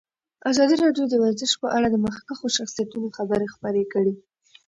[0.49, 4.13] ازادي راډیو د ورزش په اړه د مخکښو شخصیتونو خبرې خپرې کړي.